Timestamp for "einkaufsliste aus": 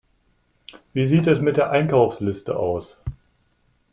1.69-2.87